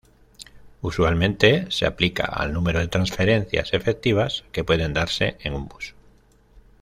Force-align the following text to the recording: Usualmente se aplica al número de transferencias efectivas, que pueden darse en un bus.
Usualmente 0.81 1.67
se 1.69 1.85
aplica 1.85 2.23
al 2.25 2.53
número 2.53 2.79
de 2.79 2.87
transferencias 2.87 3.71
efectivas, 3.75 4.43
que 4.51 4.63
pueden 4.63 4.93
darse 4.93 5.37
en 5.43 5.53
un 5.53 5.67
bus. 5.67 5.93